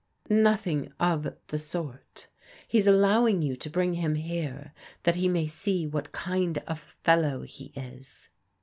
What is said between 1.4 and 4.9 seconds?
the sort He's allowing you to bring him here